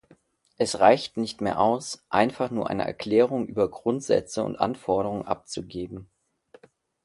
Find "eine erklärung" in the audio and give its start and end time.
2.71-3.45